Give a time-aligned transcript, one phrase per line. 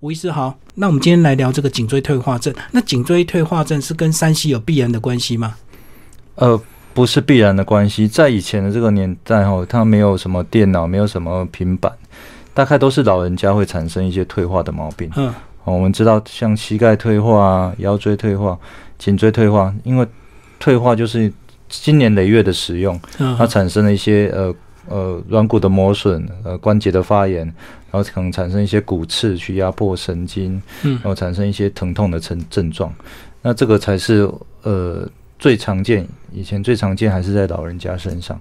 [0.00, 2.54] 吴医师好，那我们今天来聊这个颈椎退化症。
[2.72, 5.54] 那颈椎退化症是跟山西有必然的关系吗？
[6.36, 6.58] 呃，
[6.94, 8.08] 不是必然的关系。
[8.08, 11.92] 在以前的这个年代哈，它没有什么电脑，没有什么平板，
[12.54, 15.10] 大概都是老人家会产生一些退化的毛病。
[15.16, 15.34] 嗯，
[15.64, 18.58] 我们知道像膝盖退化、腰椎退化、
[18.98, 20.06] 颈椎退化，因为
[20.58, 21.30] 退化就是
[21.68, 22.98] 经年累月的使用，
[23.36, 24.54] 它产生了一些呃。
[24.90, 27.46] 呃，软骨的磨损，呃，关节的发炎，
[27.92, 32.92] 然后可能产生一些骨刺去压迫神经，嗯，然后产生一些疼痛的症症状。
[33.40, 34.28] 那这个才是
[34.64, 35.08] 呃
[35.38, 38.36] 最常见，以前最常见还是在老人家身上，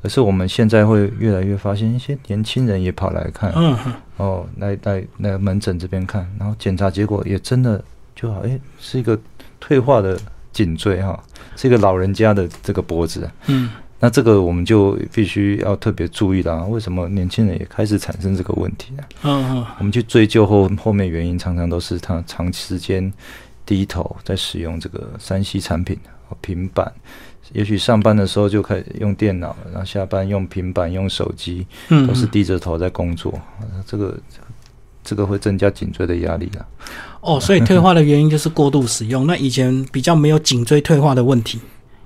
[0.00, 3.76] 可是我们现在会越来越发现一些年轻人也跑来看，嗯，
[4.16, 7.82] 哦，来来来门诊这边看，然后检查结果也真的
[8.14, 9.18] 就好，哎，是一个
[9.58, 10.16] 退化的
[10.52, 11.20] 颈椎哈，
[11.56, 13.68] 是一个老人家的这个脖子，嗯。
[14.02, 16.64] 那这个我们就必须要特别注意啦。
[16.64, 19.02] 为什么年轻人也开始产生这个问题呢？
[19.22, 23.12] 嗯嗯，我们去追究后后面原因，常常都是他长时间
[23.66, 25.98] 低头在使用这个三 C 产品
[26.40, 26.90] 平板，
[27.52, 33.38] 也许上班的时候就开始用电脑，然后下班用平板、用手机，都是低着头在工作。
[33.86, 34.18] 这个
[35.04, 36.64] 这个会增加颈椎的压力的。
[37.20, 39.26] 哦，所以退化的原因就是过度使用。
[39.26, 41.60] 那以前比较没有颈椎退化的问题。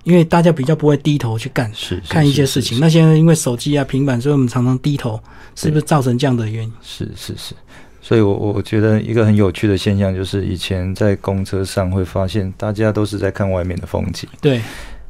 [0.04, 2.78] 因为大家比较不会低头去干，是看一些事情。
[2.78, 5.20] 那现在因为手机啊、平板，所以我们常常低头，
[5.56, 6.72] 是不是造成这样的原因？
[6.82, 7.54] 是是是。
[8.00, 14.28] 所以，我我觉得一个很有趣的现象就是，以前在公车上会发现大家都是在看外面的风景。
[14.40, 14.60] 对。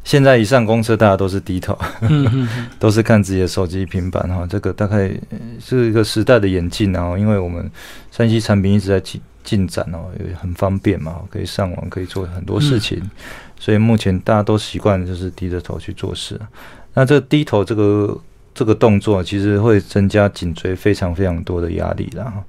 [0.05, 1.77] 现在一上公车，大家都是低头，
[2.79, 4.47] 都是看自己的手机、平板哈。
[4.49, 5.11] 这个大概
[5.59, 7.19] 是一个时代的演进啊。
[7.19, 7.69] 因为我们
[8.13, 13.03] 山西产品一直在进进展哦，也很方便嘛，可以上网，可以做很多事情。
[13.65, 16.39] 所以目前大家都习惯就是低着头去做事，
[16.93, 18.21] 那这低头这个
[18.55, 22.43] 这个动作其实会增加颈椎非常非常多的压力然后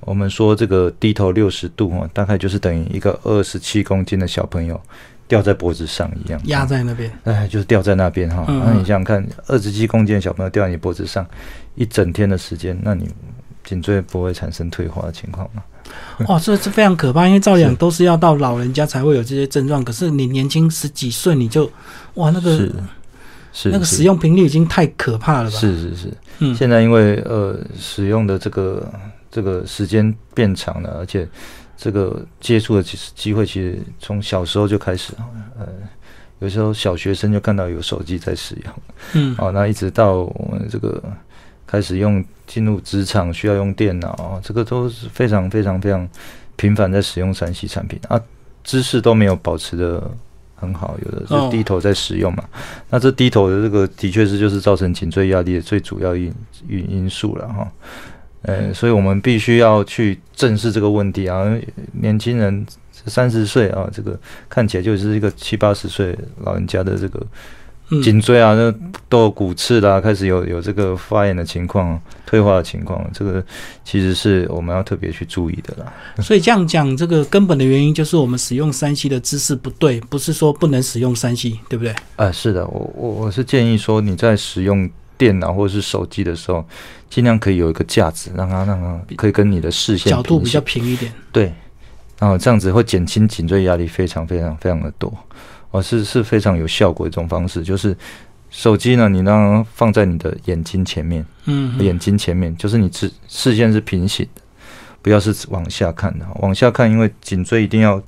[0.00, 4.80] 我们说这个低头六十度哈，大概就是等于一个二十七公斤的小朋友
[5.28, 8.46] 吊在脖子上一样，压在那边，哎，就是吊在那边哈。
[8.48, 11.26] 那你想想看，二十七公斤的小朋友吊在你脖子上
[11.74, 13.06] 一整天的时间，那你
[13.62, 15.62] 颈椎不会产生退化的情况吗？
[16.28, 21.70] 哦，这这非常可怕，因为照讲都是要到老人家才会有这些症状，可是你年轻十几岁你就
[22.14, 22.72] 哇，那个是。
[23.70, 25.56] 那个使用频率已经太可怕了吧？
[25.56, 28.84] 是是是，嗯，现在因为呃使用的这个
[29.30, 31.24] 这个时间变长了，而且
[31.76, 35.12] 这个接触的机机会其实从小时候就开始，
[35.56, 35.68] 呃，
[36.40, 38.74] 有时候小学生就看到有手机在使用，
[39.12, 41.00] 嗯，哦，那一直到我们这个。
[41.74, 46.08] 开始用进入职场需要用电脑，这个都是非常非常非常
[46.54, 48.20] 频繁在使用三 C 产品啊，
[48.62, 50.08] 姿势都没有保持的
[50.54, 52.44] 很好，有的是低头在使用嘛。
[52.90, 56.32] 那这低头的这个的确是就是造成颈椎压力的最主要因
[56.68, 57.68] 因因素了哈。
[58.42, 61.44] 呃，所以我们必须要去正视这个问题啊。
[61.92, 64.16] 年轻人三十岁啊，这个
[64.48, 67.20] 看起来就是一个七八十岁老人家的这个。
[68.02, 68.74] 颈椎啊，那
[69.08, 73.44] 都有骨刺啦，开始有有这个发炎的情况、退化的情况，这个
[73.84, 75.92] 其实是我们要特别去注意的啦。
[76.22, 81.94] 所以这样讲，这个根本的原因就是我们使用三 C 的姿势不对，不是说不能使用三 C，对不对？
[82.16, 86.64] 呃，是的，我我我是建议说你在使用电脑或者是手机的时候，
[87.10, 91.12] 尽量可以有一个架子，让它让它可以跟你的视线角度比较平一点。
[91.30, 91.52] 对，
[92.18, 95.12] 然后这样子会减轻颈椎压力，非常非常非常的多。
[95.74, 97.96] 哦，是是非常有效果的一种方式，就是
[98.48, 104.42] 手机呢，你让放在你的眼睛前面，嗯，眼睛前面，就是你视视线是平行的，
[105.02, 108.00] 不要是往下看的，往下看，因为颈椎一定要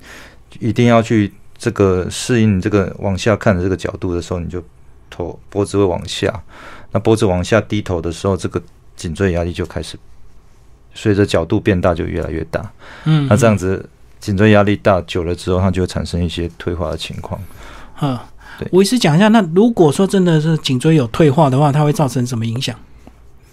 [0.61, 4.63] 一定要去这个适应你这个往下看的这个角度的时候，你就
[5.09, 6.41] 头脖子会往下，
[6.93, 8.63] 那脖子往下低头的时候，这个
[8.95, 9.99] 颈椎压力就开始
[10.93, 12.71] 随着角度变大就越来越大，
[13.03, 13.89] 嗯，那这样子
[14.19, 17.39] 颈椎压力大久了之后，它就会产生一些退化的情况。
[18.01, 18.17] 嗯，
[18.59, 22.75] 对，我也是讲一下，那如果说真的是颈椎有退化的话，它会造成什么影响？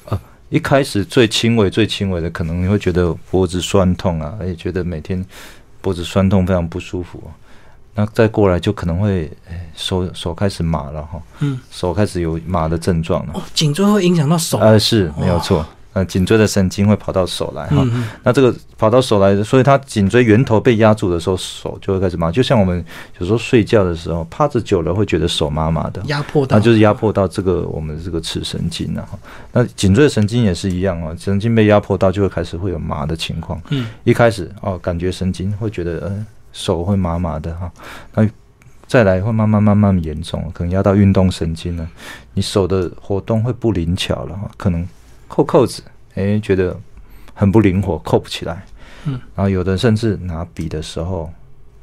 [0.06, 5.24] 呃，一开始最轻微、最轻微的，可能你会觉得脖子酸痛啊，而且觉得每天
[5.80, 7.22] 脖子酸痛非常不舒服。
[7.94, 9.30] 那再过来就可能会
[9.76, 13.32] 手手开始麻了哈，嗯，手开始有麻的症状了。
[13.34, 14.58] 哦，颈椎会影响到手？
[14.58, 15.64] 呃，是没有错。
[15.94, 17.86] 呃，颈椎的神经会跑到手来哈，
[18.24, 22.32] 那这个跑到手来，所以它颈椎源头被压住的时候，手就会开始麻。
[22.32, 22.84] 就像我们
[23.20, 29.16] 有时候睡觉的时候，趴着久了会觉得手麻麻的，压迫到，那就是压迫到这个我们这个尺神经了哈。
[29.52, 33.62] 那颈椎的神经也是一样啊，神经被压迫到就会开始会有麻的情况。
[33.70, 37.70] 嗯，一开始哦，感觉神经会觉得呃手会麻麻的哈，
[38.14, 38.28] 那
[38.88, 41.88] 再来会慢慢慢慢严重，可能压到运动神经了，
[42.32, 44.84] 你手的活动会不灵巧了哈，可能。
[45.34, 45.82] 扣扣子，
[46.14, 46.78] 哎，觉得
[47.34, 48.64] 很不灵活，扣不起来。
[49.06, 51.28] 嗯，然后有的甚至拿笔的时候，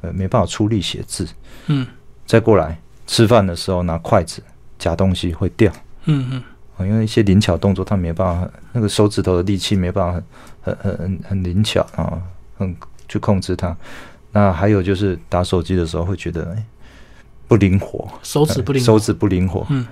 [0.00, 1.28] 呃，没办法出力写字，
[1.66, 1.86] 嗯，
[2.24, 4.42] 再过来吃饭的时候拿筷子
[4.78, 5.70] 夹东西会掉，
[6.06, 6.42] 嗯
[6.78, 10.22] 嗯，因为一些灵巧动作他没办法，那个手指头的力气没办法
[10.62, 12.22] 很很很很灵巧啊，
[12.56, 12.74] 很
[13.06, 13.76] 去控制它。
[14.32, 16.64] 那还有就是打手机的时候会觉得哎
[17.46, 19.86] 不灵活，手指不灵，手指不灵活，嗯，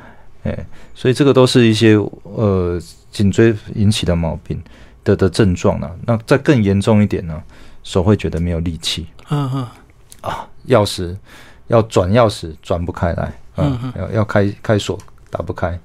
[0.45, 2.81] 哎，所以这个都是一些呃
[3.11, 4.61] 颈椎引起的毛病
[5.05, 5.91] 的的症状呢。
[6.07, 7.43] 那再更严重一点呢，
[7.83, 9.67] 手会觉得没有力气，嗯嗯，
[10.21, 11.17] 啊，钥匙
[11.69, 14.99] 要转钥匙转不开来，嗯，要要开开锁
[15.31, 15.79] 打不开，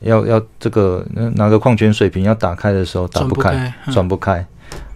[0.00, 4.46] 要要这个拿个矿泉水瓶要打开的时候打不开，转不开。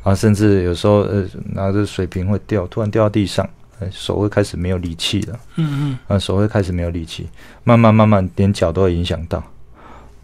[0.02, 1.22] 啊，甚至有时候呃，
[1.52, 3.46] 拿着水瓶会掉，突然掉到地上，
[3.90, 5.38] 手会开始没有力气了。
[5.56, 7.28] 嗯嗯，啊，手会开始没有力气，
[7.64, 9.42] 慢慢慢慢，连脚都会影响到，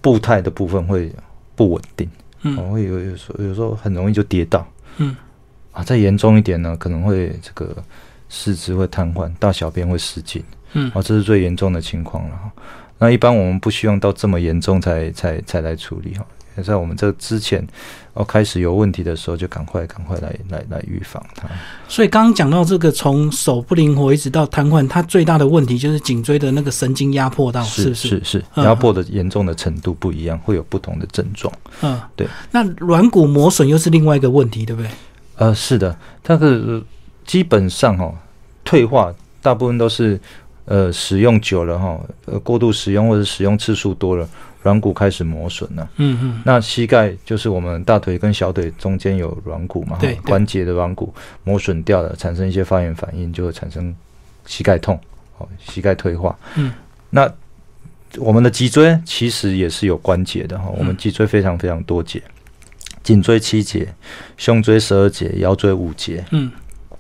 [0.01, 1.13] 步态的部分会
[1.57, 2.09] 不稳定。
[2.43, 4.65] 嗯，会有有时候有时候很容易就跌倒。
[4.99, 5.17] 嗯，
[5.73, 7.75] 啊，再严重一点呢，可能会这个
[8.29, 10.45] 四肢会瘫痪，大小便会失禁。
[10.75, 12.39] 嗯，啊，这是最严重的情况了。
[12.99, 16.25] 那一般我们不希望到这么严重才才才来处理哈。
[16.63, 17.67] 在我们这之前，
[18.15, 21.49] 哦，开始有问题的时候，就赶快赶快来来来预防它。
[21.89, 31.53] 所以刚刚讲到这个，从手不灵活一直到瘫痪，它最大的问题就是颈椎的那个神经压迫到，是是是，压迫的严重的程度不一样，会有不同的症状。
[31.83, 32.27] 嗯，对。
[32.51, 34.91] 那软骨磨损又是另外一个问题，对不对？
[35.37, 36.83] 呃，是的，它是
[37.25, 38.15] 基本上哦，
[38.65, 39.13] 退化
[39.43, 40.19] 大部分都是
[40.65, 44.27] 呃使用久了哈，呃过度使用或者使用次数多了。
[44.67, 51.15] 软骨开始磨损了，嗯嗯，那膝盖就是我们大腿跟小腿中间有软骨嘛，对，关节的软骨
[51.45, 53.95] 磨损掉了，产生一些发炎反应，就会产生
[54.45, 54.99] 膝盖痛，
[55.39, 56.37] 哦，膝盖退化。
[56.57, 56.73] 嗯，
[57.11, 57.33] 那
[58.19, 62.21] 我们的脊椎其实也是有关节的哈，我们脊椎非常非常多节，
[63.05, 63.87] 颈椎七节，
[64.37, 66.51] 胸椎十二节，腰椎五节，嗯，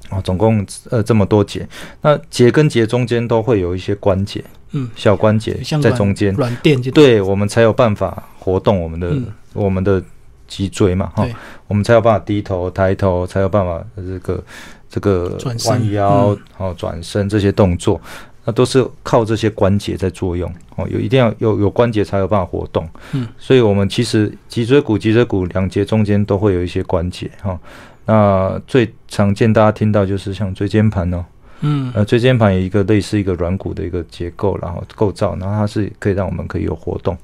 [0.08, 1.66] 啊，总共呃这么多节，
[2.00, 4.44] 那节跟节中间都会有一些关节。
[4.76, 9.12] 嗯，小关节在中间，软垫就对我们才有办法活动我们的
[9.54, 10.02] 我们的
[10.46, 11.26] 脊椎嘛，哈，
[11.66, 14.44] 我们才有办法低头抬头，才有办法这个
[14.88, 18.00] 这个弯腰，好转身这些动作，
[18.44, 27.58] 那都是靠这些关节在作用哦，有一定要有有关节才有办法活动，嗯，所以我们其实脊椎骨脊椎骨两节中间都会有一些关节哈，
[28.04, 31.24] 那最常见大家听到就是像椎间盘哦。
[31.60, 37.16] 嗯，呃，椎间盘有一个类似一个软骨的一个结构，然后构造，然后它是可以让我们可以有活动。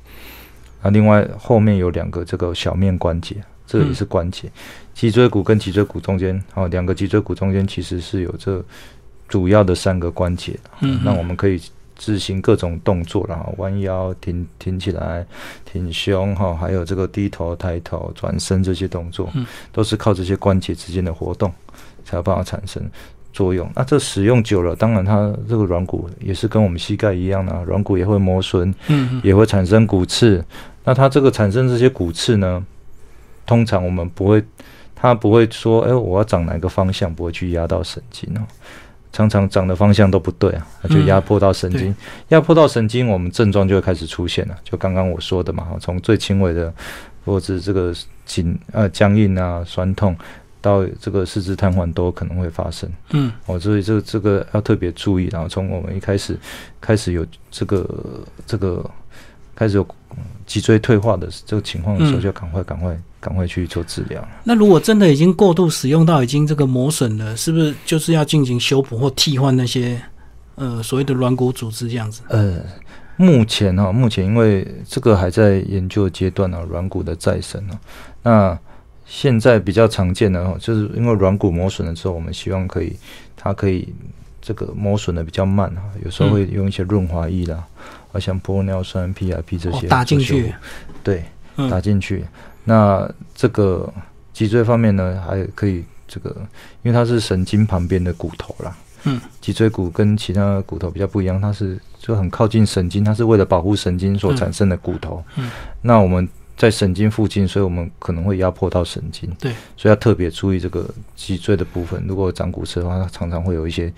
[0.80, 3.36] 啊，另外后面有两个这个小面关节，
[3.66, 4.50] 这个也是关节。
[4.94, 8.62] 脊椎骨跟脊椎骨中间，哦，两个脊椎骨中间其实是有这
[9.28, 11.60] 主要的三个关节，嗯，那我们可以
[11.96, 15.24] 执行各种动作，然后弯腰、挺挺起来、
[15.64, 21.52] 挺胸，哈，还有这个低头、抬头、转身这些动作，嗯，都是靠这些关节之间的活动
[22.04, 22.82] 才有办法产生。
[23.32, 30.44] 作用，那这使用久了，当然它这个软骨也是跟我们膝盖一样的，软骨也会磨损，嗯，也会产生骨刺。
[30.84, 32.64] 那它这个产生这些骨刺呢，
[33.46, 34.44] 通常我们不会，
[34.94, 38.42] 它不会说，哎，我要长哪个方向，不会去压到神经哦。
[39.12, 41.94] 常常长的方向都不对啊，就压迫到神经，
[42.28, 44.56] 压迫到神经，我们症状就会开始出现了。
[44.64, 46.72] 就刚刚我说的嘛，从最轻微的，
[47.24, 47.94] 或者这个
[48.24, 50.16] 紧呃僵硬啊、酸痛。
[50.62, 55.28] 到这个四肢瘫痪都可能会发生，嗯，哦，所以这这个要特别注意。
[55.32, 56.38] 然后从我们一开始
[56.80, 57.84] 开始有这个
[58.46, 58.88] 这个
[59.56, 59.86] 开始有
[60.46, 64.26] 脊椎退化的这个情况的时候，就要赶快赶快赶快去做治疗。
[64.44, 70.00] 那如果真的已经过度使用到已经这个磨损了，是不是就是要进行修补或替换那些
[70.54, 72.22] 呃所谓的软骨组织这样子？
[72.28, 72.62] 呃，
[73.16, 77.80] 目前哈，目前因为这个还在研究阶段啊，软骨的再生啊，
[78.22, 78.58] 那。
[79.14, 82.96] 现在比较常见的哈，就是因为软骨磨损了之后，我们希望可以，
[83.36, 83.92] 它可以
[84.40, 87.62] 这个磨损的比较慢哈，有时候会用一些润滑液啦，
[88.10, 90.54] 啊，像玻尿酸、PRP 这些打进去，
[91.04, 91.24] 对，
[91.68, 92.24] 打进去。
[92.64, 93.92] 那这个
[94.32, 96.34] 脊椎方面呢，还可以这个，
[96.82, 105.50] 因为它是神经旁边的骨头啦，嗯，脊椎骨跟其他骨头比较不一样，它是就很靠近神经，它是为了保护神经所产生的骨头，嗯，
[105.82, 106.26] 那我们。
[106.62, 109.28] 在神经附近，所以我们可能会压迫到神经。
[109.40, 112.00] 对，所以要特别注意这个脊椎的部分。
[112.06, 113.92] 如果长骨刺的话，它常常会有一些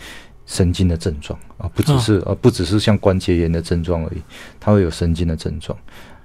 [0.46, 4.22] 神经的症状啊，不只是啊，不只是像关节炎的症状而已，
[4.58, 5.78] 它会有神经的症状。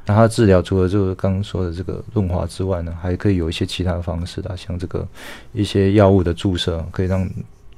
[0.05, 5.05] 那它治疗除了就是刚刚说的这个润滑之外呢，还可以有一些其他的方式的，像这个
[5.51, 7.29] 一些药物的注射，可以让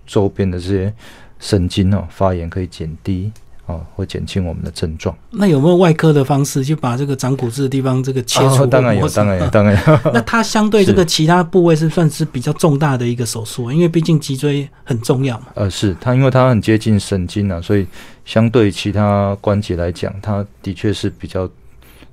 [0.06, 0.94] 周边的这些
[1.40, 3.32] 神经哦发炎可以减低
[3.68, 5.16] 哦，会减轻我们的症状。
[5.30, 8.66] 那有没有外科的方式，就把这个长骨质的地方这个切除？
[8.66, 10.12] 当然有，当然有， 当然有。
[10.12, 15.48] 那它相对这个 其他部位是算是比较重大的一个手术，因为毕竟脊椎很重要嘛。
[15.54, 17.86] 呃，是它，因为它很接近神经啊，所以
[18.26, 21.48] 相对其他关节来讲，它的确是比较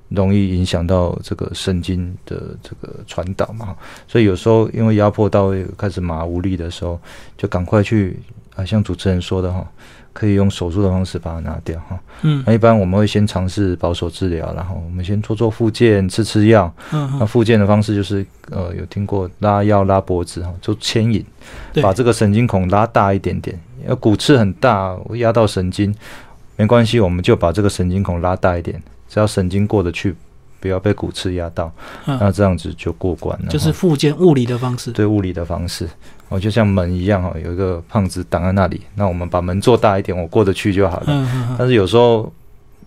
[0.09, 3.75] 容易影响到这个神经的这个传导嘛。
[4.07, 6.99] 所以有时候因为压迫到位开始麻无力的时候，
[7.35, 8.19] 就赶快去
[8.55, 9.67] 啊，像主持人说的哈。
[10.19, 21.25] 可以用手术的方式把它拿掉哈，嗯，那一般我们会先尝试保守治疗，然后我们先做做复健，吃吃药，嗯，那复健的方式就是呃，有听过拉腰拉脖子哈，就牵引，
[21.81, 23.57] 把这个神经孔拉大一点点，
[23.87, 25.95] 要骨刺很大，压到神经
[26.57, 30.13] 没关系，我们就把这个神经孔拉大一点，只要神经过得去。
[30.61, 31.71] 不要被骨刺压到，
[32.05, 33.47] 那这样子就过关了。
[33.47, 35.87] 就是复健物理的方式，对物理的方式，
[36.29, 41.55] 哦，就像门一样哈，有一个胖子挡在那里，那我们把门做大一点，我过得去就好了。
[41.57, 42.31] 但是有时候，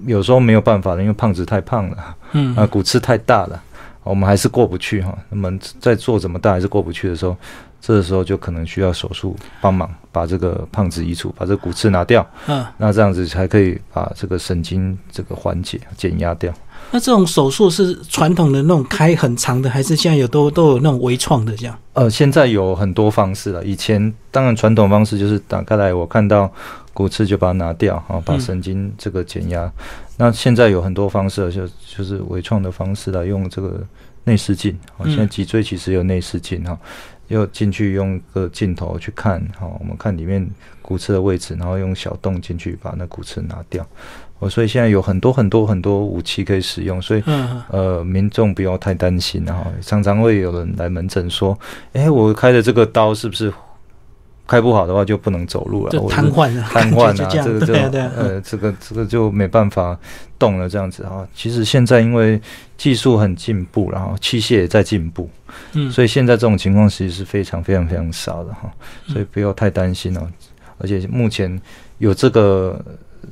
[0.06, 3.60] 有时候没有办法了，因为胖子太胖了，嗯， 啊，骨刺太大了，
[4.04, 5.16] 我们还是过不去哈。
[5.30, 7.36] 门再做怎么大还是过不去的时候，
[7.80, 12.24] 这个时候就可能需要手术帮忙把这个胖子移除，把这骨刺拿掉。
[12.46, 16.52] 嗯，那这样子才可以把这个神经这个缓解减压掉。
[16.90, 21.78] 那这种手术是传统的那种开很长的，还是现在有都都有那种微创的这样？
[21.94, 23.64] 呃，现在有很多方式了。
[23.64, 26.50] 以前当然传统方式就是打开来，我看到
[26.92, 29.70] 骨刺就把它拿掉，啊，把神经这个减压。
[30.18, 33.82] 那现在有很多方式，就就是微创的方式来用这个
[34.24, 34.78] 内视镜。
[34.98, 36.78] 哦，现在脊椎其实有内视镜哈，
[37.28, 40.46] 又进去用个镜头去看，哈，我们看里面
[40.82, 43.86] 骨刺的位置，然后用小洞进去把那骨刺拿掉。
[44.42, 47.22] 哦，所以现在有很多很多很多武器可以使用，所以
[47.68, 51.56] 呃，民众不要太担心然后常常会有人来门诊说
[51.94, 53.52] ：“哎，我开的这个刀是不是
[54.44, 55.90] 开不好的话就不能走路了？
[56.08, 59.96] 瘫痪了，瘫痪啊，这个就呃，这个这个就没办法
[60.40, 61.24] 动了，这样子啊。
[61.32, 62.40] 其实现在因为
[62.76, 65.30] 技术很进步，然后器械也在进步，
[65.74, 68.68] 嗯，所以现在这种情况其实是非常非常非常少的哈。
[69.06, 70.28] 所以不要太担心哦。
[70.78, 71.62] 而且目前
[71.98, 72.84] 有这个。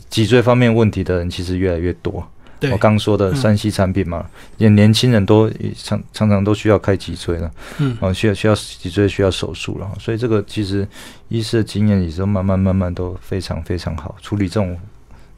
[0.08, 2.26] 脊椎方面问题的人其实越来越多。
[2.70, 4.22] 我刚说的山西产品嘛，
[4.58, 10.86] 也年轻人都常常常都需要开脊椎了，嗯，啊，需要需要脊椎需要手术了，所以这个其实
[11.28, 14.76] 医师的经验也是慢慢慢慢都非常非常好，处理这种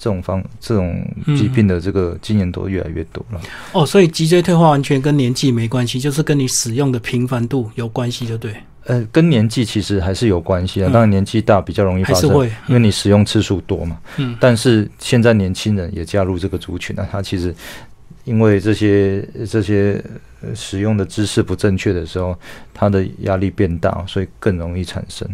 [0.01, 1.01] 这种方这种
[1.37, 3.41] 疾病的这个经验都越来越多了。
[3.71, 8.53] 哦，所以脊椎退化完全跟年纪没关系，就是跟你使用的频繁度有关系，就对。
[8.85, 10.91] 呃，跟年纪其实还是有关系啊。
[10.93, 12.31] 当然年纪大比较容易发生，
[12.67, 13.99] 因为你使用次数多嘛。
[14.17, 14.37] 嗯。
[14.41, 17.55] 但是现在年轻人也加入这个族群了，他其实
[18.25, 20.03] 因为这些这些
[20.55, 22.37] 使用的姿势不正确的时候，
[22.75, 25.29] 他的压力变大，所以更容易产生。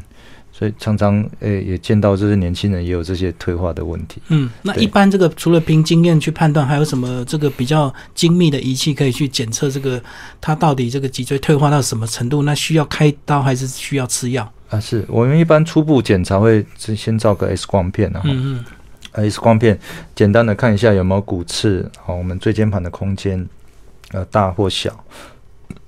[0.58, 4.20] 所以常常诶也见到这些年轻人也有这些退化的问题。
[4.26, 10.02] 嗯，那一般这个除了凭经验去判断，还有什么这个比较精密的仪器可以去检测这个
[10.40, 12.42] 它到底这个脊椎退化到什么程度？
[12.42, 14.52] 那需要开刀还是需要吃药？
[14.68, 18.20] 啊，是我们一般初步检查会先照个 X 光片啊。
[18.24, 18.64] 嗯
[19.14, 19.30] 嗯。
[19.30, 19.78] X 光片
[20.16, 23.48] 简单的看一下有没有骨刺，好，我们椎间盘的空间
[24.10, 25.04] 呃大或小。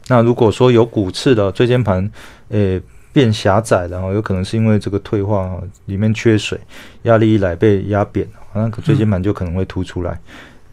[0.07, 2.09] 那如果说有骨刺的椎间盘，
[2.51, 2.81] 诶。
[3.13, 6.59] 变狭窄，然后有可能是因为这个退化，里面缺水，
[7.03, 10.19] 压力一来被压扁，那椎间盘就可能会凸出来。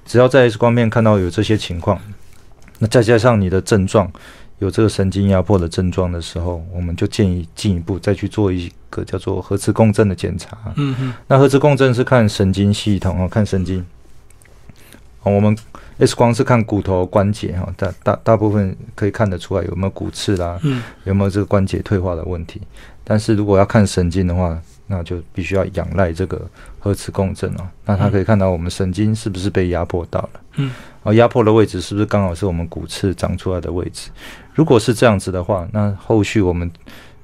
[0.05, 1.99] 只要在 X 光片看到有这些情况，
[2.79, 4.11] 那再加上你的症状
[4.59, 10.57] 有这个神经压迫的症状的时候，我们就建议进一步再去做一个叫做核磁共振的检查。
[10.75, 13.85] 嗯哼，那核磁共振是看神经系统啊，看神经。
[15.23, 15.57] 我们
[15.99, 22.61] X 光是看骨头关节哈，大大大部分可以看得出来有没有骨刺啦，嗯有没有这个关节退化的问题。
[23.03, 26.41] 但是如果要看神经的话，那就必须要仰赖这个
[26.79, 27.67] 核磁共振哦。
[27.85, 30.71] 那它可以看到我们神经是不是被压迫到了，嗯，
[31.03, 34.09] 而压迫的位置是不是刚好是我们骨刺长出来的位置？
[34.53, 36.69] 如果是这样子的话，那后续我们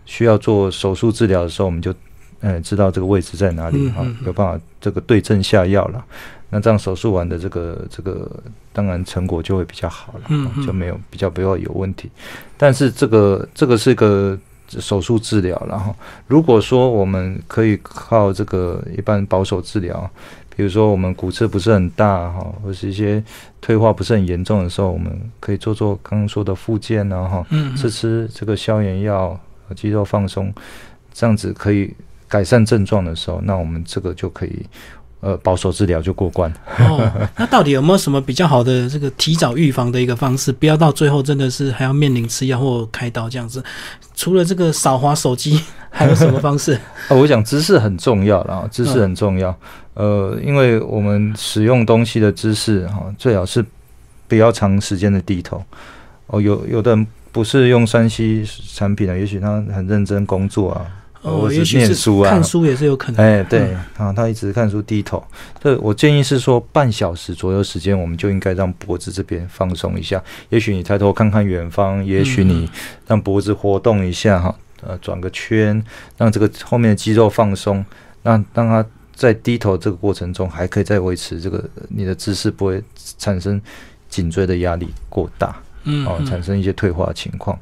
[0.05, 1.93] 需要做手术治疗的时候，我们就
[2.43, 6.05] 嗯知道这个位置在哪里哈，有办法这个对症下药了。
[6.49, 8.29] 那这样手术完的这个这个，
[8.71, 10.29] 当然成果就会比较好了，
[10.63, 12.11] 就没有比较不要有问题。
[12.57, 15.95] 但是这个这个是个手术治疗，然后
[16.27, 20.07] 如果说我们可以靠这个一般保守治疗，
[20.55, 23.23] 比如说我们骨刺不是很大哈，或是一些
[23.59, 29.39] 退化不是很严重的时候，我们可以做做刚刚说的复健啊哈，吃吃这个消炎药、
[29.75, 30.53] 肌肉放松，
[31.11, 31.91] 这样子可以
[32.33, 34.65] 改善症状的时候，那我们这个就可以。
[35.25, 36.51] 呃，保守治疗就过关。
[36.79, 40.51] 哦，那到底有没有什么比较好的这个提早预防的一个方式？
[40.51, 43.63] 不要到最后真的是还要面临吃药或开刀这样子。
[44.15, 45.57] 除了这个少滑手机，
[45.89, 46.73] 还有什么方式？
[47.07, 49.57] 啊， 我想姿势很重要啦，姿势很重要。
[49.93, 53.65] 呃，因为我们使用东西的姿势哈，最好是
[54.27, 55.63] 不要长时间的低头。
[56.27, 60.85] 哦，有有的人不是用山西产品的，也许他很认真工作啊。
[61.23, 63.25] 哦，也许是看书也是有可能。
[63.25, 65.23] 哎，对啊，他一直看书低头。
[65.61, 70.21] 这我建议是说，半小时左右时间，我们就应该让脖子这边放松一下。
[70.49, 72.69] 也许你抬头看看远方，也许你
[73.07, 75.81] 让脖子活动一下哈，呃，转个圈，
[76.17, 77.83] 让这个后面的肌肉放松，
[78.21, 82.83] 让让他在低头这个过程中，还可以再维持这个你的姿势不会
[83.17, 83.61] 产生
[84.09, 87.57] 颈椎的压力过大，嗯，哦，产生一些退化情况。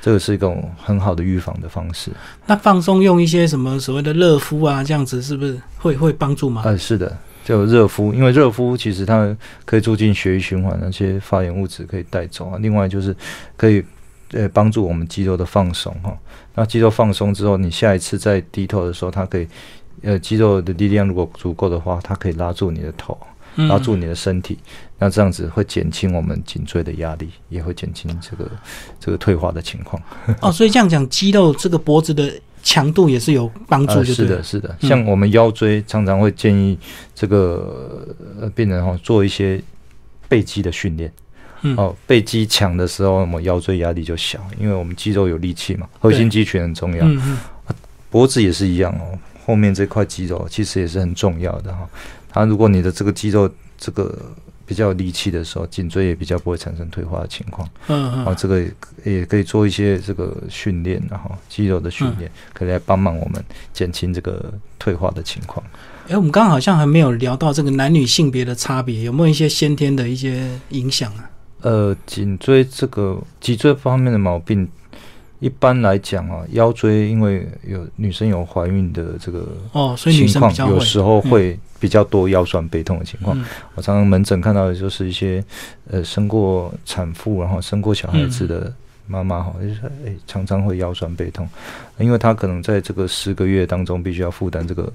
[0.00, 2.10] 这个是一种很好的预防的方式。
[2.46, 6.62] 那放松用一些什么所谓的热敷啊，这样子是不是会会帮助吗？
[6.64, 12.58] 呃，是的，就热敷，因为热敷其实它可以促进血液循环，那些发炎物质可以带走啊。
[12.60, 13.14] 另外就是
[13.56, 13.84] 可以
[14.32, 16.16] 呃帮助我们肌肉的放松哈。
[16.54, 19.46] 那肌肉放松之后，你下一次再低头的时候，它可以
[20.02, 23.16] 呃肌肉的力量如果足够的话，它可以拉住你的头。
[23.68, 24.56] 拉住你的身体，
[25.00, 28.48] 那这样子会减轻我们颈椎的压力，也会减轻这个
[29.00, 30.00] 这个退化的情况。
[30.40, 32.30] 哦，所以这样讲，肌肉这个脖子的
[32.62, 34.76] 强度也是有帮助，是的，是的。
[34.82, 36.78] 像我们腰椎常常会建议
[37.14, 38.06] 这个
[38.54, 39.60] 病人哈做一些
[40.28, 41.10] 背肌的训练。
[41.76, 47.04] 哦，背肌强的时候，我们腰椎压力就小，因为我们肌肉有力气嘛，核心肌群很重要。
[47.04, 47.38] 嗯嗯。
[48.08, 51.88] 脖子也是一样哦，后面这块肌肉其实也是很重要的哈。
[52.30, 54.18] 它如果你的这个肌肉这个
[54.70, 57.68] 比较有力气的时候，颈椎也比较不会产生退化的情况。
[57.88, 58.24] 嗯嗯。
[58.24, 58.64] 啊，这个
[59.04, 65.60] 也可以做一些这个训练，然后肌肉的训练，可以来帮忙我们减轻这个退化的情况。
[66.08, 71.28] 哎，我们刚刚好像还没有聊到这个男女性别的差别，有没有一些先天的一些影响啊？
[71.62, 74.68] 呃，颈椎这个脊椎方面的毛病。
[75.40, 83.36] 一般来讲啊，腰椎因为有女生有怀孕的这个哦，所以女生有时候会比较多腰酸背痛的情况。
[83.74, 85.42] 我常常门诊看到的就是一些
[85.90, 88.72] 呃生过产妇，然后生过小孩子的
[89.06, 91.48] 妈妈哈，就是哎常常会腰酸背痛，
[91.98, 94.92] 因为她可能在这个十个月当中必须要负担这个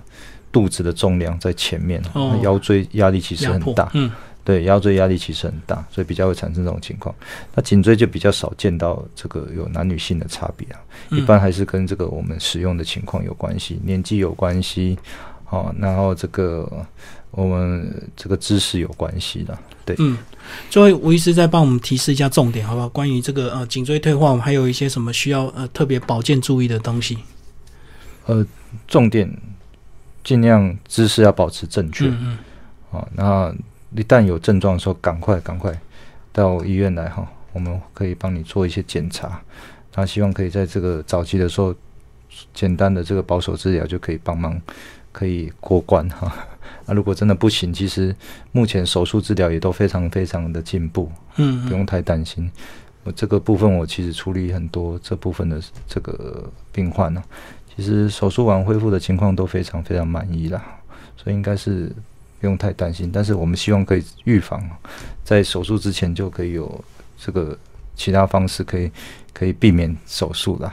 [0.52, 2.02] 肚子的重量在前面，
[2.44, 3.90] 腰椎压力其实很大。
[3.94, 4.12] 嗯。
[4.46, 7.14] 对腰椎压力其实很大，所以比较会产生这种情况。
[7.56, 10.80] 那颈椎就比较少见到这个有男女性的差别啊，
[11.10, 14.96] 一般还是跟这个我们使用的情况有关系，年纪有关系，
[15.50, 16.72] 哦，然后这个
[17.32, 19.58] 我们这个姿势有关系的。
[19.84, 20.16] 对，嗯，
[20.70, 22.88] 最后吴医师再帮我们提示一下重点，好不好？
[22.90, 27.18] 关于这个呃颈椎退化，我们还有一些什么需要呃特别保健注意的东西？
[28.28, 28.46] 呃，
[28.88, 29.28] 重点
[30.24, 32.38] 尽量姿势要保持正确，嗯嗯，
[32.92, 33.52] 好，那。
[33.96, 35.74] 一旦有症状的时候，赶快赶快
[36.34, 39.42] 到医院来哈，我们可以帮你做一些检查。
[39.96, 41.74] 那希望可以在这个早期的时候，
[42.54, 44.60] 简单的这个保守治疗就可以帮忙，
[45.14, 46.30] 可以过关哈。
[46.86, 48.14] 那 如果真的不行，其实
[48.52, 52.52] 目前手术治疗也都非常非常的进步，嗯，不用太担心。
[53.06, 57.24] 我这个部分我其实处理很多这部分的这个病患呢，
[57.74, 60.62] 其实手术完恢复的情况都非常非常满意啦，
[61.16, 61.90] 所以应该是。
[62.46, 64.64] 不用太担心，但是我们希望可以预防，
[65.24, 66.86] 在手术之前就可以有
[67.18, 67.58] 这个
[67.96, 68.92] 其他方式，可以
[69.34, 70.72] 可以避免手术的。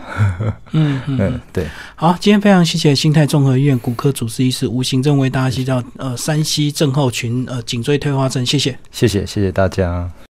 [0.72, 1.66] 嗯 嗯，对。
[1.96, 10.12] 好，今天非常谢谢新泰综合医院骨科主治医师吴行政为大家介绍呃山西症候群呃颈椎退化症，谢谢，谢谢，谢谢大家。